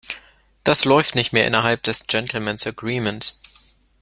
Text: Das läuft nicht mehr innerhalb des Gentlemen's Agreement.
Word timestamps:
Das 0.63 0.83
läuft 0.83 1.13
nicht 1.13 1.31
mehr 1.31 1.45
innerhalb 1.45 1.83
des 1.83 2.07
Gentlemen's 2.07 2.65
Agreement. 2.65 3.35